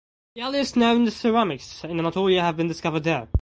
[0.33, 3.27] The earliest known ceramics in Anatolia have been discovered there.